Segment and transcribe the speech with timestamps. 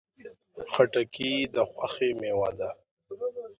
[0.73, 2.69] خټکی د خوښۍ میوه ده.